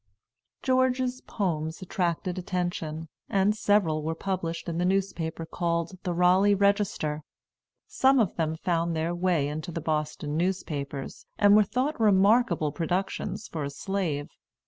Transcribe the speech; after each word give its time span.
George's 0.63 1.21
poems 1.27 1.83
attracted 1.83 2.39
attention, 2.39 3.07
and 3.29 3.55
several 3.55 4.01
were 4.01 4.15
published 4.15 4.67
in 4.67 4.79
the 4.79 4.83
newspaper 4.83 5.45
called 5.45 5.99
"The 6.01 6.11
Raleigh 6.11 6.55
Register." 6.55 7.21
Some 7.85 8.17
of 8.19 8.35
them 8.35 8.55
found 8.55 8.95
their 8.95 9.13
way 9.13 9.47
into 9.47 9.71
the 9.71 9.79
Boston 9.79 10.35
newspapers, 10.35 11.27
and 11.37 11.55
were 11.55 11.61
thought 11.61 11.99
remarkable 11.99 12.71
productions 12.71 13.47
for 13.47 13.63
a 13.63 13.69
slave. 13.69 14.29